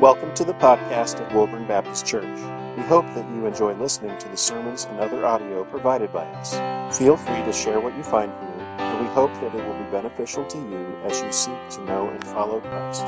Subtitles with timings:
[0.00, 2.22] Welcome to the podcast of Woburn Baptist Church.
[2.76, 6.96] We hope that you enjoy listening to the sermons and other audio provided by us.
[6.96, 9.90] Feel free to share what you find here, and we hope that it will be
[9.90, 13.02] beneficial to you as you seek to know and follow Christ.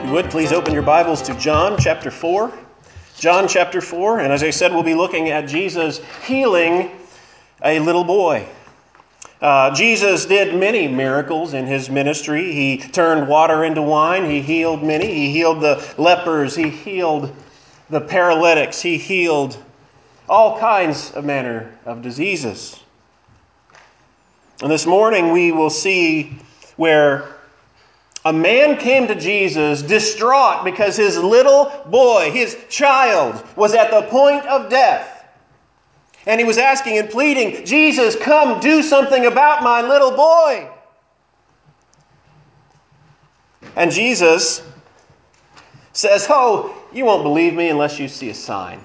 [0.00, 2.50] If you would, please open your Bibles to John chapter 4.
[3.18, 6.90] John chapter 4, and as I said, we'll be looking at Jesus healing
[7.62, 8.48] a little boy.
[9.46, 12.50] Uh, Jesus did many miracles in his ministry.
[12.50, 14.28] He turned water into wine.
[14.28, 15.06] He healed many.
[15.06, 16.56] He healed the lepers.
[16.56, 17.32] He healed
[17.88, 18.82] the paralytics.
[18.82, 19.56] He healed
[20.28, 22.80] all kinds of manner of diseases.
[24.62, 26.36] And this morning we will see
[26.74, 27.36] where
[28.24, 34.02] a man came to Jesus distraught because his little boy, his child, was at the
[34.08, 35.15] point of death.
[36.26, 40.68] And he was asking and pleading, Jesus, come do something about my little boy.
[43.76, 44.62] And Jesus
[45.92, 48.80] says, Oh, you won't believe me unless you see a sign.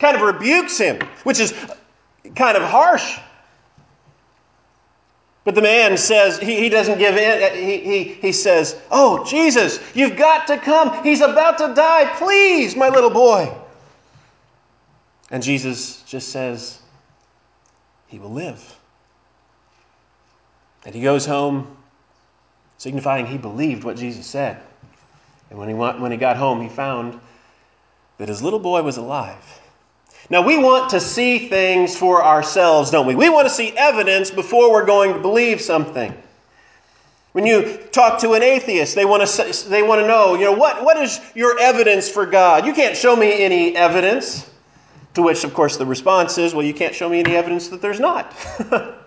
[0.00, 1.54] Kind of rebukes him, which is
[2.34, 3.18] kind of harsh.
[5.44, 7.42] But the man says, he, he doesn't give in.
[7.42, 11.02] Uh, he, he, he says, Oh, Jesus, you've got to come.
[11.02, 12.04] He's about to die.
[12.16, 13.50] Please, my little boy.
[15.30, 16.80] And Jesus just says,
[18.06, 18.78] He will live.
[20.84, 21.76] And he goes home,
[22.78, 24.62] signifying he believed what Jesus said.
[25.50, 27.18] And when he, went, when he got home, he found
[28.18, 29.60] that his little boy was alive.
[30.30, 33.14] Now, we want to see things for ourselves, don't we?
[33.14, 36.14] We want to see evidence before we're going to believe something.
[37.32, 40.52] When you talk to an atheist, they want to, they want to know, you know,
[40.52, 42.66] what, what is your evidence for God?
[42.66, 44.50] You can't show me any evidence.
[45.14, 47.82] To which, of course, the response is, well, you can't show me any evidence that
[47.82, 48.34] there's not.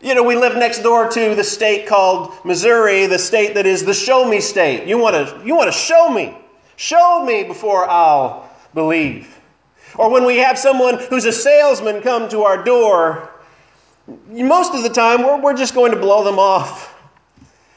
[0.00, 3.84] you know, we live next door to the state called Missouri, the state that is
[3.84, 4.86] the show me state.
[4.86, 6.36] You want to, you want to show me.
[6.76, 9.38] Show me before I'll believe.
[9.96, 13.30] Or when we have someone who's a salesman come to our door,
[14.28, 16.88] most of the time we're, we're just going to blow them off.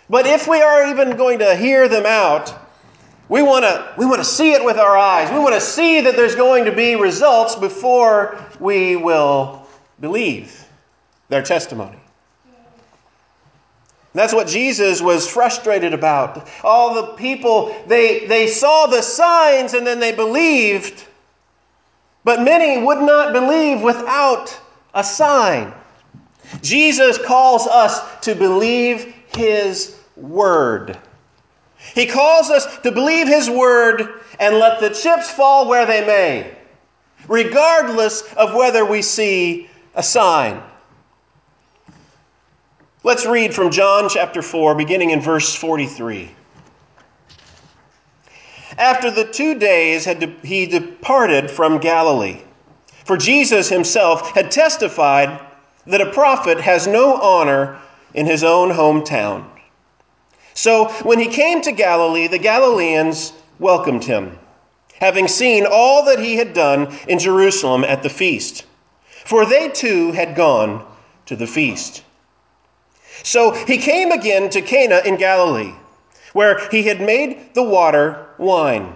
[0.09, 2.53] But if we are even going to hear them out,
[3.29, 5.31] we want to we want to see it with our eyes.
[5.31, 9.65] We want to see that there's going to be results before we will
[9.99, 10.65] believe
[11.29, 11.97] their testimony.
[14.15, 16.47] That's what Jesus was frustrated about.
[16.63, 21.05] All the people, they, they saw the signs and then they believed,
[22.23, 24.57] but many would not believe without
[24.93, 25.73] a sign.
[26.61, 30.97] Jesus calls us to believe his word.
[31.93, 36.51] He calls us to believe His word and let the chips fall where they may,
[37.27, 40.61] regardless of whether we see a sign.
[43.03, 46.31] Let's read from John chapter 4, beginning in verse 43.
[48.77, 52.41] After the two days had de- he departed from Galilee,
[53.05, 55.39] for Jesus himself had testified
[55.85, 57.77] that a prophet has no honor
[58.13, 59.45] in his own hometown.
[60.55, 64.39] So when he came to Galilee, the Galileans welcomed him,
[64.99, 68.65] having seen all that he had done in Jerusalem at the feast.
[69.25, 70.85] For they too had gone
[71.27, 72.03] to the feast.
[73.23, 75.73] So he came again to Cana in Galilee,
[76.33, 78.93] where he had made the water wine.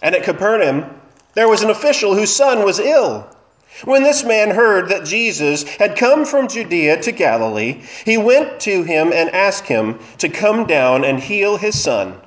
[0.00, 1.00] And at Capernaum,
[1.34, 3.28] there was an official whose son was ill.
[3.84, 8.82] When this man heard that Jesus had come from Judea to Galilee, he went to
[8.82, 12.20] him and asked him to come down and heal his son,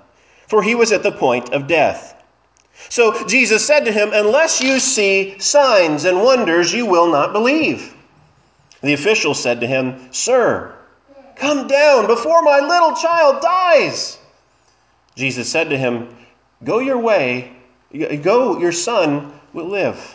[0.47, 2.15] for he was at the point of death.
[2.89, 7.93] So Jesus said to him, Unless you see signs and wonders, you will not believe.
[8.81, 10.75] The official said to him, Sir,
[11.35, 14.17] come down before my little child dies.
[15.15, 16.15] Jesus said to him,
[16.63, 17.55] Go your way,
[18.21, 20.14] go, your son will live.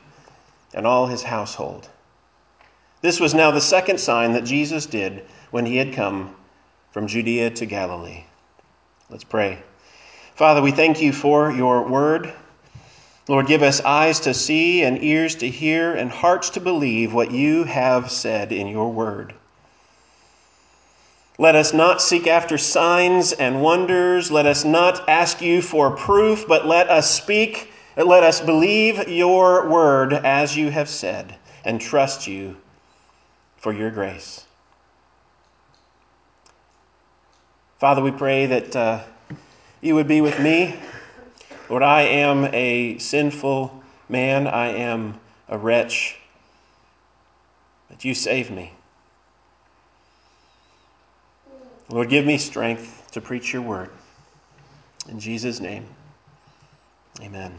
[0.73, 1.89] and all his household.
[3.01, 6.35] This was now the second sign that Jesus did when he had come
[6.91, 8.23] from Judea to Galilee.
[9.09, 9.61] Let's pray.
[10.35, 12.33] Father, we thank you for your word.
[13.27, 17.31] Lord, give us eyes to see and ears to hear and hearts to believe what
[17.31, 19.33] you have said in your word.
[21.37, 24.31] Let us not seek after signs and wonders.
[24.31, 27.71] Let us not ask you for proof, but let us speak,
[28.03, 32.57] let us believe your word as you have said, and trust you
[33.57, 34.45] for your grace.
[37.79, 39.03] Father, we pray that uh,
[39.81, 40.75] you would be with me
[41.71, 46.19] Lord, I am a sinful man, I am a wretch,
[47.87, 48.73] but you save me.
[51.87, 53.89] Lord, give me strength to preach your word.
[55.07, 55.85] In Jesus' name,
[57.21, 57.53] amen.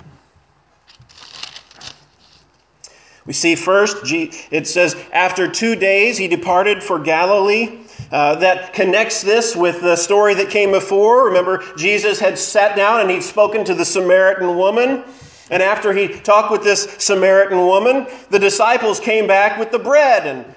[3.32, 7.78] We see first, it says, after two days he departed for Galilee.
[8.10, 11.24] Uh, that connects this with the story that came before.
[11.24, 15.02] Remember, Jesus had sat down and he'd spoken to the Samaritan woman.
[15.50, 20.26] And after he talked with this Samaritan woman, the disciples came back with the bread.
[20.26, 20.54] And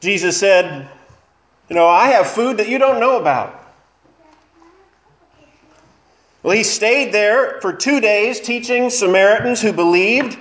[0.00, 0.88] Jesus said,
[1.68, 3.70] You know, I have food that you don't know about.
[6.42, 10.38] Well, he stayed there for two days teaching Samaritans who believed.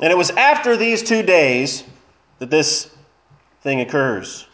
[0.00, 1.84] And it was after these two days
[2.38, 2.90] that this
[3.62, 4.46] thing occurs.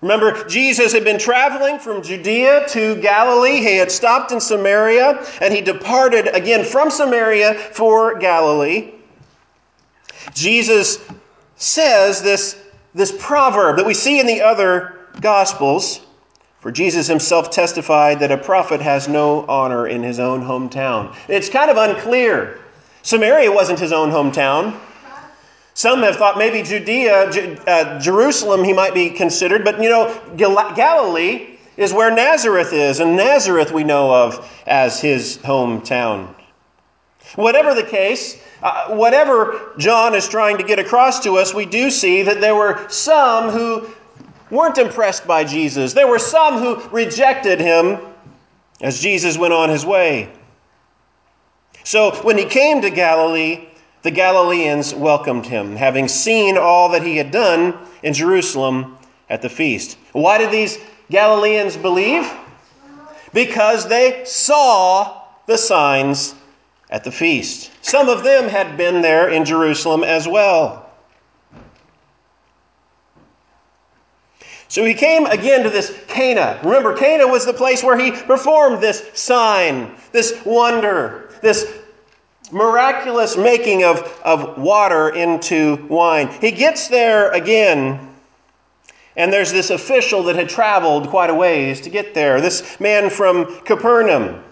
[0.00, 3.58] Remember, Jesus had been traveling from Judea to Galilee.
[3.58, 8.92] He had stopped in Samaria, and he departed again from Samaria for Galilee.
[10.32, 10.98] Jesus
[11.56, 12.60] says this,
[12.94, 16.00] this proverb that we see in the other Gospels.
[16.60, 21.14] For Jesus himself testified that a prophet has no honor in his own hometown.
[21.28, 22.60] It's kind of unclear.
[23.02, 24.78] Samaria wasn't his own hometown.
[25.74, 27.30] Some have thought maybe Judea,
[27.66, 33.16] uh, Jerusalem, he might be considered, but you know, Galilee is where Nazareth is, and
[33.16, 36.34] Nazareth we know of as his hometown.
[37.36, 41.90] Whatever the case, uh, whatever John is trying to get across to us, we do
[41.90, 43.88] see that there were some who
[44.50, 45.92] weren't impressed by Jesus.
[45.92, 47.98] There were some who rejected him
[48.82, 50.30] as Jesus went on his way.
[51.90, 53.66] So when he came to Galilee,
[54.02, 58.96] the Galileans welcomed him, having seen all that he had done in Jerusalem
[59.28, 59.98] at the feast.
[60.12, 60.78] Why did these
[61.10, 62.32] Galileans believe?
[63.32, 66.36] Because they saw the signs
[66.90, 67.72] at the feast.
[67.82, 70.88] Some of them had been there in Jerusalem as well.
[74.68, 76.60] So he came again to this Cana.
[76.62, 81.79] Remember, Cana was the place where he performed this sign, this wonder, this
[82.52, 86.28] miraculous making of, of water into wine.
[86.40, 88.14] He gets there again,
[89.16, 93.10] and there's this official that had traveled quite a ways to get there, this man
[93.10, 94.42] from Capernaum.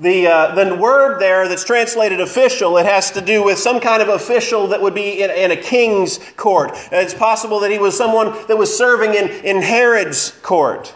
[0.00, 4.02] The, uh, the word there that's translated official, it has to do with some kind
[4.02, 6.72] of official that would be in, in a king's court.
[6.90, 10.92] It's possible that he was someone that was serving in, in Herod's court.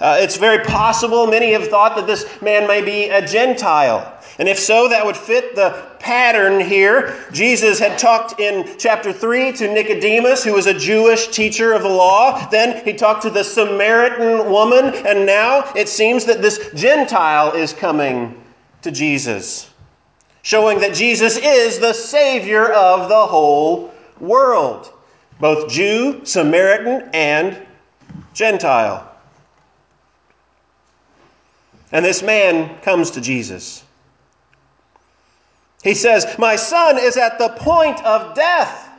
[0.00, 4.12] Uh, it's very possible, many have thought that this man may be a Gentile.
[4.38, 7.16] And if so, that would fit the pattern here.
[7.32, 11.88] Jesus had talked in chapter 3 to Nicodemus, who was a Jewish teacher of the
[11.88, 12.46] law.
[12.50, 14.94] Then he talked to the Samaritan woman.
[15.06, 18.42] And now it seems that this Gentile is coming
[18.82, 19.70] to Jesus,
[20.42, 24.92] showing that Jesus is the Savior of the whole world,
[25.40, 27.66] both Jew, Samaritan, and
[28.34, 29.15] Gentile.
[31.96, 33.82] And this man comes to Jesus.
[35.82, 38.90] He says, My son is at the point of death.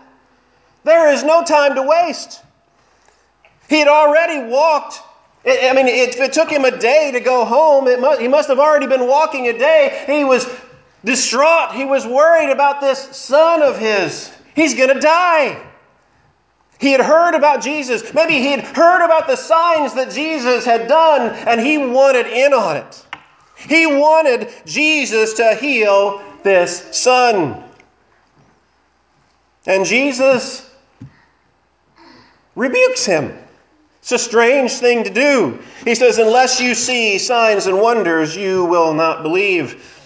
[0.83, 2.41] There is no time to waste.
[3.69, 4.99] He had already walked.
[5.45, 8.57] I mean, if it took him a day to go home, must, he must have
[8.57, 10.03] already been walking a day.
[10.07, 10.47] He was
[11.05, 11.75] distraught.
[11.75, 14.31] He was worried about this son of his.
[14.55, 15.66] He's going to die.
[16.79, 18.13] He had heard about Jesus.
[18.13, 22.53] Maybe he had heard about the signs that Jesus had done, and he wanted in
[22.53, 23.05] on it.
[23.57, 27.63] He wanted Jesus to heal this son.
[29.65, 30.69] And Jesus
[32.55, 33.37] rebukes him.
[33.99, 35.59] It's a strange thing to do.
[35.83, 39.96] He says, Unless you see signs and wonders, you will not believe.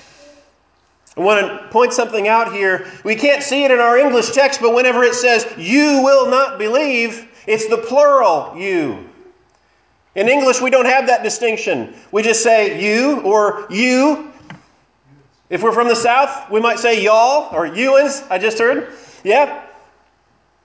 [1.18, 2.88] I want to point something out here.
[3.04, 6.58] We can't see it in our English text, but whenever it says, you will not
[6.58, 9.10] believe, it's the plural, you.
[10.16, 11.94] In English, we don't have that distinction.
[12.12, 14.32] We just say you or you.
[15.50, 18.94] If we're from the South, we might say y'all or youans, I just heard.
[19.24, 19.66] Yeah.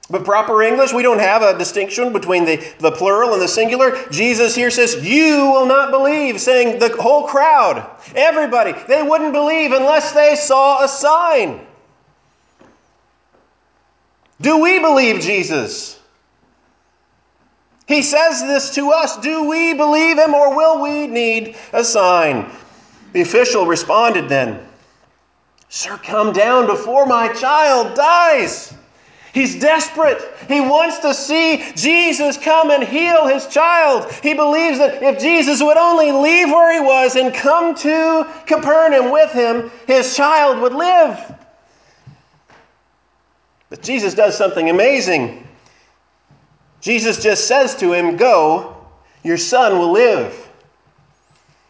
[0.09, 3.97] But proper English, we don't have a distinction between the, the plural and the singular.
[4.11, 7.85] Jesus here says, You will not believe, saying the whole crowd,
[8.15, 11.67] everybody, they wouldn't believe unless they saw a sign.
[14.41, 15.99] Do we believe Jesus?
[17.89, 19.17] He says this to us.
[19.17, 22.51] Do we believe him or will we need a sign?
[23.13, 24.65] The official responded then,
[25.69, 28.73] Sir, come down before my child dies.
[29.37, 30.23] He's desperate.
[30.49, 34.11] He wants to see Jesus come and heal his child.
[34.23, 39.12] He believes that if Jesus would only leave where he was and come to Capernaum
[39.12, 41.35] with him, his child would live.
[43.69, 45.47] But Jesus does something amazing.
[46.81, 48.75] Jesus just says to him, Go,
[49.23, 50.33] your son will live.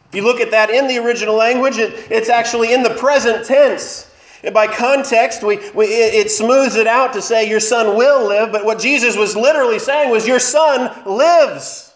[0.08, 3.44] If you look at that in the original language, it, it's actually in the present
[3.44, 4.05] tense.
[4.52, 8.64] By context, we, we, it smooths it out to say, Your son will live, but
[8.64, 11.92] what Jesus was literally saying was, Your son lives.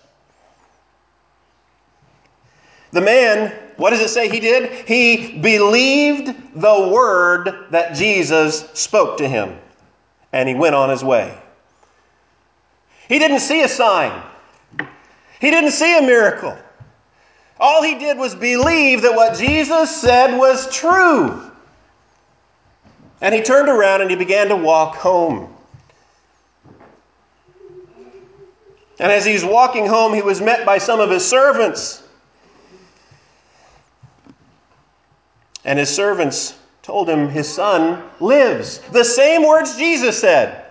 [2.92, 4.88] The man, what does it say he did?
[4.88, 9.56] He believed the word that Jesus spoke to him,
[10.32, 11.38] and he went on his way.
[13.08, 14.22] He didn't see a sign,
[15.40, 16.56] he didn't see a miracle.
[17.58, 21.49] All he did was believe that what Jesus said was true.
[23.20, 25.54] And he turned around and he began to walk home.
[28.98, 32.02] And as he's walking home, he was met by some of his servants.
[35.64, 38.78] And his servants told him his son lives.
[38.92, 40.66] The same words Jesus said.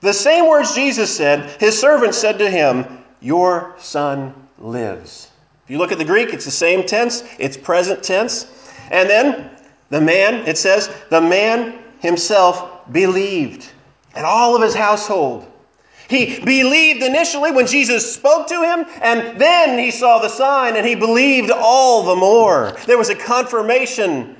[0.00, 2.84] The same words Jesus said, his servants said to him,
[3.20, 5.30] Your son lives.
[5.64, 8.46] If you look at the Greek, it's the same tense, it's present tense.
[8.90, 9.50] And then
[9.90, 13.70] the man, it says, the man himself believed,
[14.14, 15.46] and all of his household.
[16.08, 20.86] He believed initially when Jesus spoke to him, and then he saw the sign and
[20.86, 22.74] he believed all the more.
[22.86, 24.36] There was a confirmation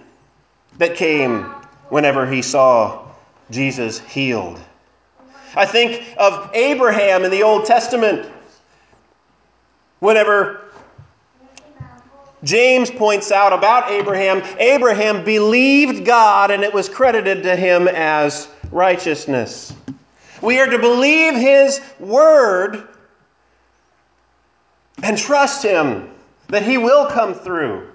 [0.79, 1.43] that came
[1.91, 3.07] whenever he saw
[3.51, 4.59] Jesus healed.
[5.55, 8.31] I think of Abraham in the Old Testament.
[9.99, 10.68] Whenever
[12.45, 18.49] James points out about Abraham, Abraham believed God and it was credited to him as
[18.71, 19.73] righteousness.
[20.41, 22.87] We are to believe his word
[25.03, 26.11] and trust him
[26.49, 27.89] that he will come through.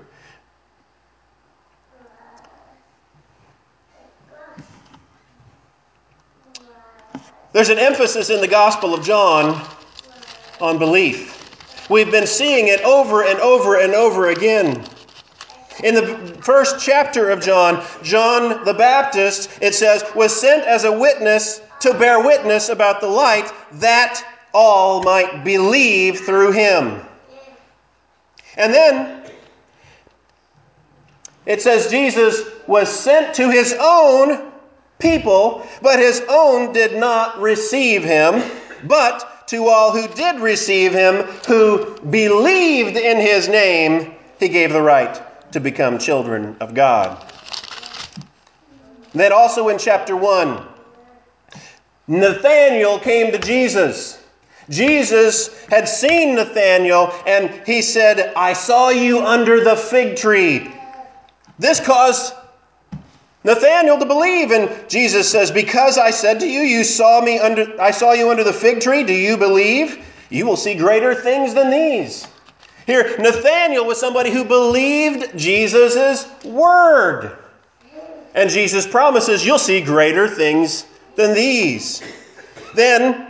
[7.54, 9.64] There's an emphasis in the Gospel of John
[10.60, 11.33] on belief.
[11.90, 14.84] We've been seeing it over and over and over again.
[15.84, 20.92] In the first chapter of John, John the Baptist, it says, was sent as a
[20.92, 24.24] witness to bear witness about the light that
[24.54, 27.02] all might believe through him.
[28.56, 29.24] And then
[31.46, 34.52] it says Jesus was sent to his own
[35.00, 38.42] people, but his own did not receive him.
[38.86, 44.82] But to all who did receive him, who believed in his name, he gave the
[44.82, 45.22] right
[45.52, 47.32] to become children of God.
[49.14, 50.66] Then also in chapter 1,
[52.08, 54.24] Nathanael came to Jesus.
[54.70, 60.72] Jesus had seen Nathanael and he said, I saw you under the fig tree.
[61.60, 62.34] This caused
[63.44, 67.74] Nathanael to believe and Jesus says, "Because I said to you, you saw me under
[67.80, 69.98] I saw you under the fig tree, do you believe?
[70.30, 72.28] You will see greater things than these."
[72.86, 77.32] Here, Nathanael was somebody who believed Jesus' word.
[78.36, 80.86] And Jesus promises, You'll see greater things
[81.16, 82.02] than these.
[82.76, 83.28] Then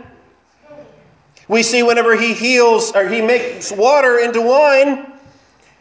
[1.46, 5.12] we see whenever he heals or he makes water into wine,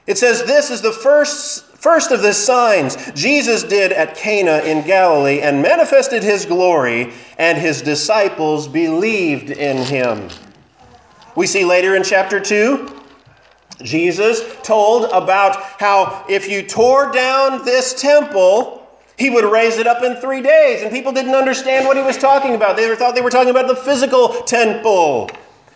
[0.06, 4.88] it says this is the first first of the signs Jesus did at Cana in
[4.88, 10.30] Galilee and manifested his glory, and his disciples believed in him.
[11.36, 13.02] We see later in chapter 2
[13.82, 18.88] Jesus told about how if you tore down this temple,
[19.18, 20.84] he would raise it up in three days.
[20.84, 22.78] And people didn't understand what he was talking about.
[22.78, 25.30] They thought they were talking about the physical temple.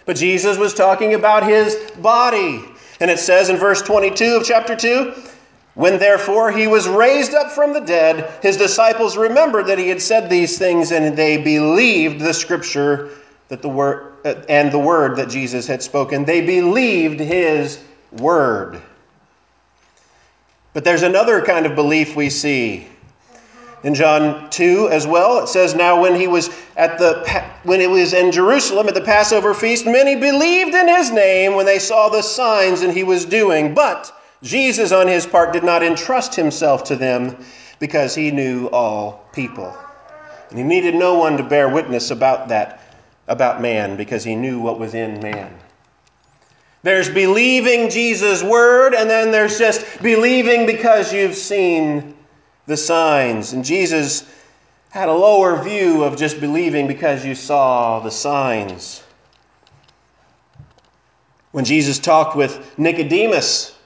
[0.06, 2.64] But Jesus was talking about his body.
[3.00, 5.14] And it says in verse 22 of chapter 2
[5.78, 10.02] When therefore he was raised up from the dead, his disciples remembered that he had
[10.02, 13.12] said these things, and they believed the scripture
[13.50, 16.26] that the word uh, and the word that Jesus had spoken.
[16.26, 17.80] They believed his
[18.12, 18.82] word.
[20.74, 22.88] But there's another kind of belief we see
[23.84, 27.24] In John 2 as well, it says, Now when he was at the
[27.62, 31.68] when it was in Jerusalem at the Passover feast, many believed in his name when
[31.68, 33.76] they saw the signs and he was doing.
[33.76, 34.12] But
[34.44, 37.38] Jesus, on his part, did not entrust himself to them
[37.79, 39.75] because he knew all people.
[40.50, 42.82] And he needed no one to bear witness about that,
[43.27, 45.53] about man, because he knew what was in man.
[46.84, 52.15] There's believing Jesus' word, and then there's just believing because you've seen
[52.65, 53.53] the signs.
[53.53, 54.29] And Jesus
[54.89, 59.03] had a lower view of just believing because you saw the signs.
[61.51, 63.77] When Jesus talked with Nicodemus,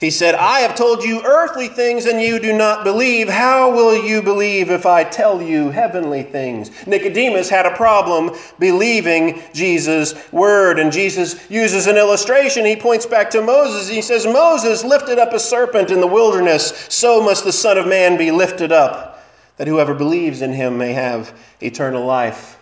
[0.00, 3.28] he said, I have told you earthly things and you do not believe.
[3.28, 6.70] How will you believe if I tell you heavenly things?
[6.86, 10.78] Nicodemus had a problem believing Jesus' word.
[10.78, 12.64] And Jesus uses an illustration.
[12.64, 13.88] He points back to Moses.
[13.88, 16.86] He says, Moses lifted up a serpent in the wilderness.
[16.88, 19.24] So must the Son of Man be lifted up,
[19.56, 22.60] that whoever believes in him may have eternal life.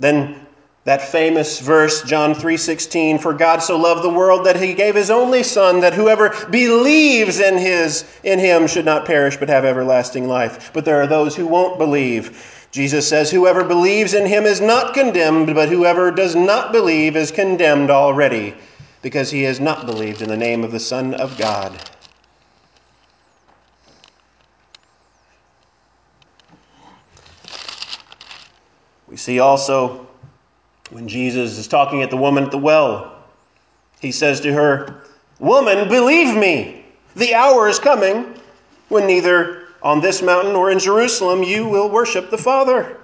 [0.00, 0.43] Then
[0.84, 5.10] that famous verse John 3:16 for God so loved the world that he gave his
[5.10, 10.28] only son that whoever believes in his in him should not perish but have everlasting
[10.28, 10.70] life.
[10.72, 12.68] But there are those who won't believe.
[12.70, 17.30] Jesus says whoever believes in him is not condemned but whoever does not believe is
[17.30, 18.54] condemned already
[19.00, 21.80] because he has not believed in the name of the son of God.
[29.06, 30.08] We see also
[30.94, 33.24] when Jesus is talking at the woman at the well,
[34.00, 35.02] he says to her,
[35.40, 36.86] Woman, believe me,
[37.16, 38.38] the hour is coming
[38.90, 42.96] when neither on this mountain nor in Jerusalem you will worship the Father.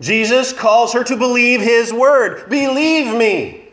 [0.00, 2.48] Jesus calls her to believe his word.
[2.48, 3.68] Believe me,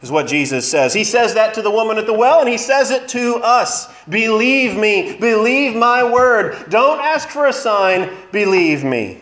[0.00, 0.94] is what Jesus says.
[0.94, 3.92] He says that to the woman at the well, and he says it to us.
[4.08, 6.70] Believe me, believe my word.
[6.70, 9.20] Don't ask for a sign, believe me.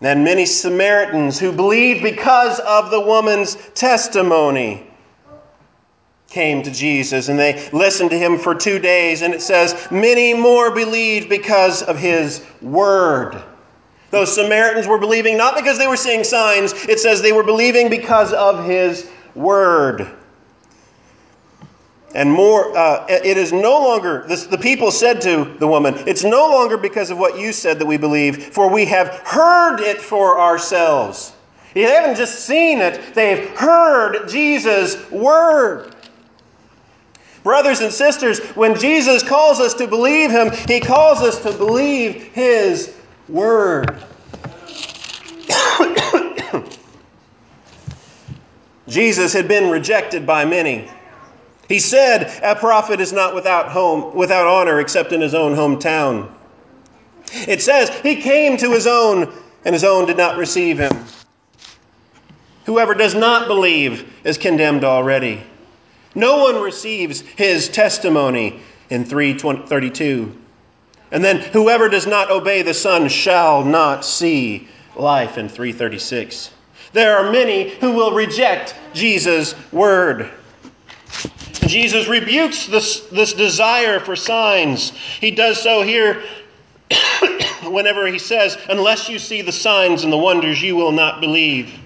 [0.00, 4.86] And many Samaritans who believed because of the woman's testimony
[6.28, 9.22] came to Jesus and they listened to him for two days.
[9.22, 13.42] And it says, many more believed because of his word.
[14.10, 17.90] Those Samaritans were believing not because they were seeing signs, it says they were believing
[17.90, 20.08] because of his word.
[22.14, 26.24] And more, uh, it is no longer, this, the people said to the woman, it's
[26.24, 30.00] no longer because of what you said that we believe, for we have heard it
[30.00, 31.32] for ourselves.
[31.72, 35.94] They haven't just seen it, they've heard Jesus' word.
[37.44, 42.24] Brothers and sisters, when Jesus calls us to believe him, he calls us to believe
[42.24, 42.96] his
[43.28, 44.02] word.
[48.88, 50.90] Jesus had been rejected by many.
[51.70, 56.28] He said, A prophet is not without home, without honor except in his own hometown.
[57.46, 59.32] It says, He came to his own,
[59.64, 61.04] and his own did not receive him.
[62.64, 65.44] Whoever does not believe is condemned already.
[66.16, 70.36] No one receives his testimony in 332.
[71.12, 76.50] And then whoever does not obey the Son shall not see life in 336.
[76.92, 80.32] There are many who will reject Jesus' word.
[81.66, 84.90] Jesus rebukes this, this desire for signs.
[85.20, 86.22] He does so here
[87.64, 91.78] whenever he says, Unless you see the signs and the wonders, you will not believe.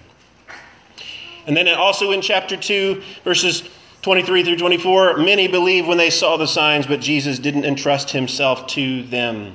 [1.47, 3.69] And then also in chapter 2, verses
[4.03, 8.67] 23 through 24, many believed when they saw the signs, but Jesus didn't entrust himself
[8.69, 9.55] to them.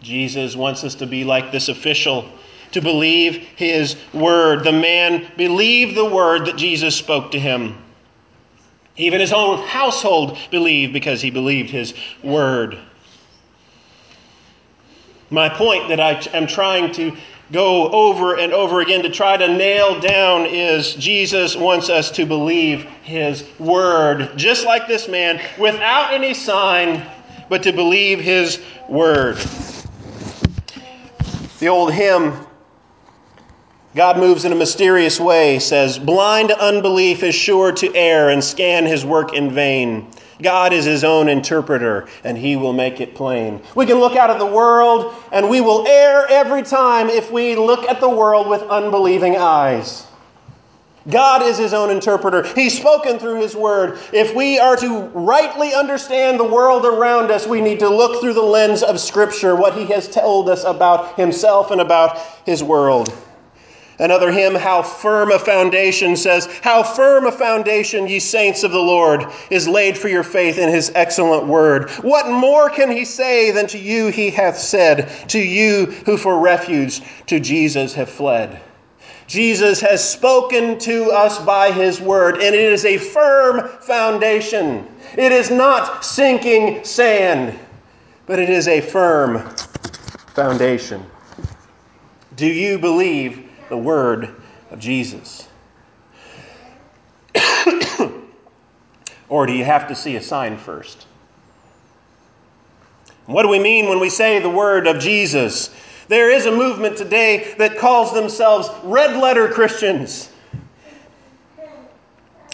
[0.00, 2.28] Jesus wants us to be like this official,
[2.72, 4.64] to believe his word.
[4.64, 7.78] The man believed the word that Jesus spoke to him.
[8.96, 12.78] Even his own household believed because he believed his word.
[15.30, 17.16] My point that I am trying to
[17.52, 22.26] go over and over again to try to nail down is Jesus wants us to
[22.26, 27.06] believe his word, just like this man, without any sign,
[27.48, 29.36] but to believe his word.
[31.60, 32.34] The old hymn
[33.94, 38.86] God moves in a mysterious way, says, Blind unbelief is sure to err and scan
[38.86, 40.06] his work in vain.
[40.40, 43.60] God is his own interpreter, and he will make it plain.
[43.74, 47.54] We can look out at the world, and we will err every time if we
[47.54, 50.06] look at the world with unbelieving eyes.
[51.10, 52.44] God is his own interpreter.
[52.54, 53.98] He's spoken through his word.
[54.12, 58.34] If we are to rightly understand the world around us, we need to look through
[58.34, 63.12] the lens of Scripture, what he has told us about himself and about his world.
[64.02, 68.80] Another hymn, How Firm a Foundation, says, How firm a foundation, ye saints of the
[68.80, 71.88] Lord, is laid for your faith in his excellent word.
[72.02, 76.40] What more can he say than to you he hath said, to you who for
[76.40, 78.60] refuge to Jesus have fled?
[79.28, 84.84] Jesus has spoken to us by his word, and it is a firm foundation.
[85.16, 87.56] It is not sinking sand,
[88.26, 89.48] but it is a firm
[90.34, 91.06] foundation.
[92.34, 94.34] Do you believe the word
[94.70, 95.48] of Jesus?
[99.30, 101.06] or do you have to see a sign first?
[103.24, 105.74] What do we mean when we say the word of Jesus?
[106.08, 110.30] There is a movement today that calls themselves red letter Christians.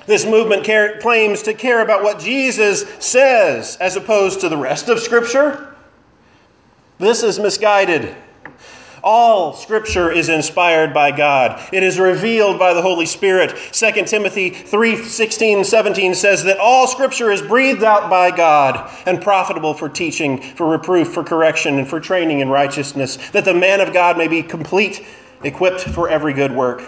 [0.06, 4.88] This movement care, claims to care about what Jesus says as opposed to the rest
[4.88, 5.74] of Scripture.
[6.98, 8.14] This is misguided.
[9.02, 11.62] All scripture is inspired by God.
[11.72, 13.56] It is revealed by the Holy Spirit.
[13.72, 19.20] 2 Timothy 3 16, 17 says that all scripture is breathed out by God and
[19.20, 23.80] profitable for teaching, for reproof, for correction, and for training in righteousness, that the man
[23.80, 25.06] of God may be complete,
[25.42, 26.82] equipped for every good work.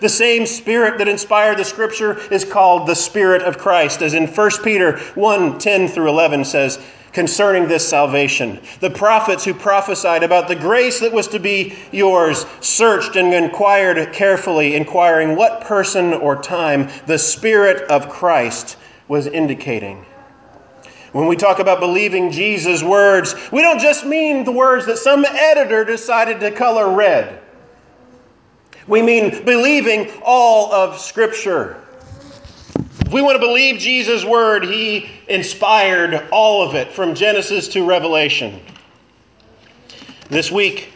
[0.00, 4.26] The same Spirit that inspired the Scripture is called the Spirit of Christ, as in
[4.26, 6.78] 1 Peter 1 10 through 11 says,
[7.12, 8.60] concerning this salvation.
[8.80, 14.12] The prophets who prophesied about the grace that was to be yours searched and inquired
[14.12, 18.76] carefully, inquiring what person or time the Spirit of Christ
[19.08, 20.04] was indicating.
[21.12, 25.26] When we talk about believing Jesus' words, we don't just mean the words that some
[25.26, 27.40] editor decided to color red.
[28.86, 31.81] We mean believing all of Scripture.
[33.12, 37.84] If we want to believe Jesus' word, he inspired all of it from Genesis to
[37.84, 38.58] Revelation.
[40.30, 40.90] This week,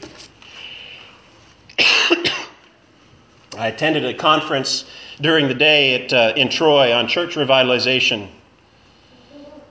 [1.79, 4.87] I attended a conference
[5.21, 8.29] during the day at, uh, in Troy on church revitalization.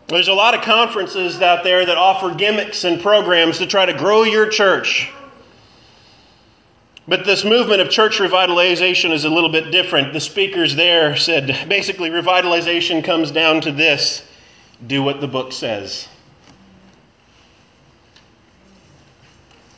[0.05, 3.93] There's a lot of conferences out there that offer gimmicks and programs to try to
[3.93, 5.11] grow your church.
[7.07, 10.11] But this movement of church revitalization is a little bit different.
[10.11, 14.23] The speakers there said basically, revitalization comes down to this
[14.87, 16.07] do what the book says.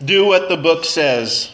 [0.04, 1.52] Do what the book says.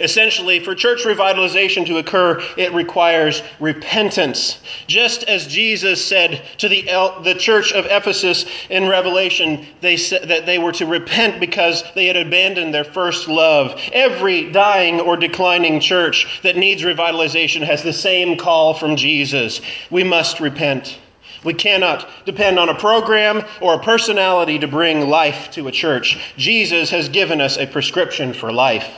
[0.00, 4.60] Essentially, for church revitalization to occur, it requires repentance.
[4.86, 6.82] Just as Jesus said to the,
[7.24, 12.06] the church of Ephesus in Revelation, they said that they were to repent because they
[12.06, 13.80] had abandoned their first love.
[13.92, 19.60] Every dying or declining church that needs revitalization has the same call from Jesus.
[19.90, 20.98] We must repent.
[21.44, 26.18] We cannot depend on a program or a personality to bring life to a church.
[26.36, 28.88] Jesus has given us a prescription for life.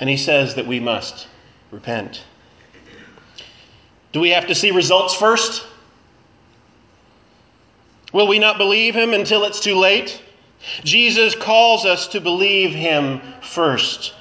[0.00, 1.28] And he says that we must
[1.70, 2.24] repent.
[4.12, 5.64] Do we have to see results first?
[8.12, 10.22] Will we not believe him until it's too late?
[10.84, 14.14] Jesus calls us to believe him first,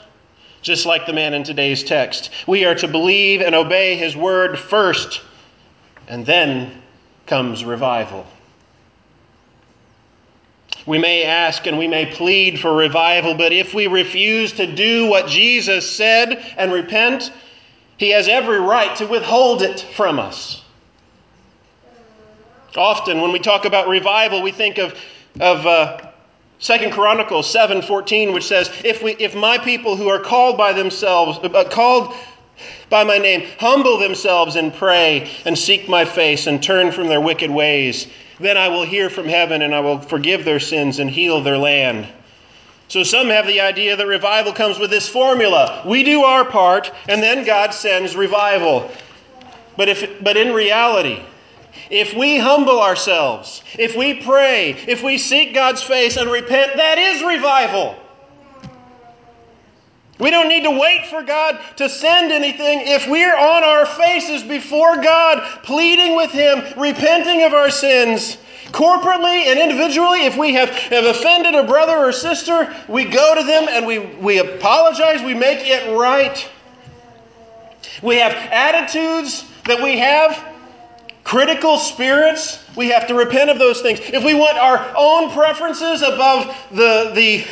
[0.62, 2.32] just like the man in today's text.
[2.48, 5.22] We are to believe and obey his word first,
[6.08, 6.82] and then
[7.28, 8.26] comes revival.
[10.86, 15.08] We may ask and we may plead for revival, but if we refuse to do
[15.08, 17.32] what Jesus said and repent,
[17.98, 20.62] he has every right to withhold it from us.
[22.76, 25.00] Often, when we talk about revival, we think of,
[25.40, 26.02] of uh,
[26.60, 31.38] 2 Chronicles 7:14, which says, if, we, if my people who are called by themselves,
[31.44, 32.16] uh, called
[32.90, 37.22] by my name, humble themselves and pray and seek my face and turn from their
[37.22, 38.08] wicked ways,
[38.40, 41.58] then I will hear from heaven and I will forgive their sins and heal their
[41.58, 42.08] land.
[42.88, 45.84] So some have the idea that revival comes with this formula.
[45.86, 48.92] We do our part and then God sends revival.
[49.78, 51.20] But if but in reality,
[51.90, 56.98] if we humble ourselves, if we pray, if we seek God's face and repent, that
[56.98, 57.98] is revival.
[60.24, 62.80] We don't need to wait for God to send anything.
[62.86, 68.38] If we're on our faces before God, pleading with Him, repenting of our sins,
[68.72, 73.44] corporately and individually, if we have, have offended a brother or sister, we go to
[73.44, 76.50] them and we, we apologize, we make it right.
[78.02, 80.42] We have attitudes that we have,
[81.26, 84.00] critical spirits, we have to repent of those things.
[84.00, 87.46] If we want our own preferences above the, the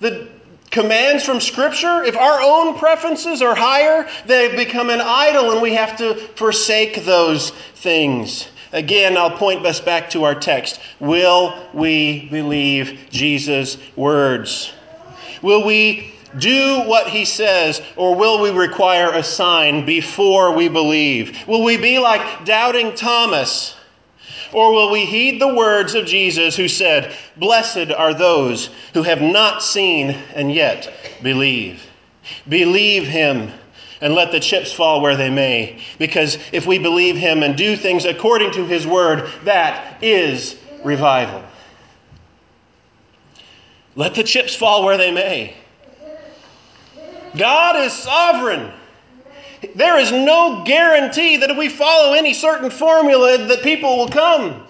[0.00, 0.28] the
[0.70, 5.74] commands from Scripture, if our own preferences are higher, they become an idol and we
[5.74, 8.48] have to forsake those things.
[8.72, 10.80] Again, I'll point us back to our text.
[11.00, 14.72] Will we believe Jesus' words?
[15.40, 21.46] Will we do what he says, or will we require a sign before we believe?
[21.48, 23.74] Will we be like doubting Thomas?
[24.52, 29.20] Or will we heed the words of Jesus who said, Blessed are those who have
[29.20, 31.84] not seen and yet believe?
[32.48, 33.52] Believe him
[34.00, 35.80] and let the chips fall where they may.
[35.98, 41.42] Because if we believe him and do things according to his word, that is revival.
[43.96, 45.54] Let the chips fall where they may.
[47.36, 48.72] God is sovereign.
[49.74, 54.64] There is no guarantee that if we follow any certain formula that people will come.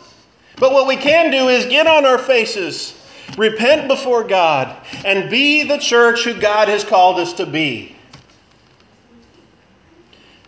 [0.57, 2.95] But what we can do is get on our faces,
[3.37, 7.95] repent before God, and be the church who God has called us to be.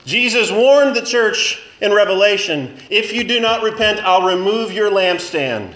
[0.04, 5.72] Jesus warned the church in Revelation if you do not repent, I'll remove your lampstand.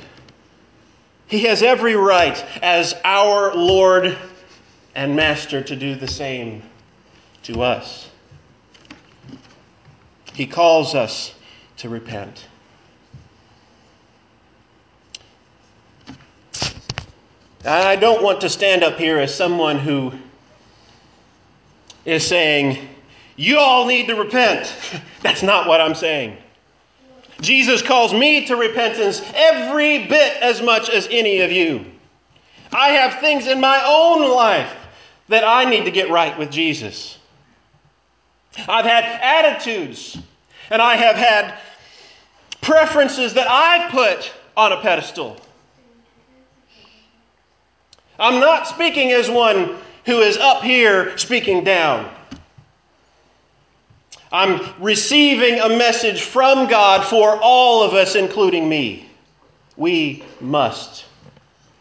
[1.27, 4.17] He has every right as our Lord
[4.95, 6.63] and Master to do the same
[7.45, 8.11] to us.
[10.35, 11.35] He calls us
[11.79, 12.47] to repent.
[17.65, 20.13] I don't want to stand up here as someone who
[22.05, 22.89] is saying,
[23.37, 24.75] You all need to repent.
[25.23, 26.37] That's not what I'm saying.
[27.41, 31.85] Jesus calls me to repentance every bit as much as any of you.
[32.73, 34.73] I have things in my own life
[35.29, 37.19] that I need to get right with Jesus.
[38.69, 40.19] I've had attitudes
[40.71, 41.59] and I have had
[42.61, 45.37] preferences that I've put on a pedestal.
[48.19, 52.11] I'm not speaking as one who is up here speaking down.
[54.31, 59.09] I'm receiving a message from God for all of us, including me.
[59.77, 61.05] We must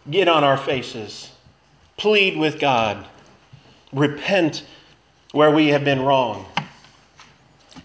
[0.10, 1.32] get on our faces,
[1.98, 3.06] plead with God,
[3.92, 4.66] repent
[5.32, 6.46] where we have been wrong,